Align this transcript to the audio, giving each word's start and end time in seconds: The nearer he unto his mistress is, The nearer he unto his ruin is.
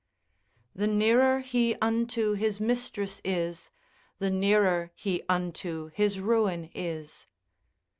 The 0.73 0.87
nearer 0.87 1.41
he 1.41 1.75
unto 1.75 2.33
his 2.33 2.59
mistress 2.59 3.21
is, 3.23 3.69
The 4.17 4.31
nearer 4.31 4.89
he 4.95 5.21
unto 5.29 5.91
his 5.93 6.19
ruin 6.19 6.71
is. 6.73 7.27